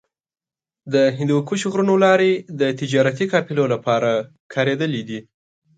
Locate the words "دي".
5.09-5.19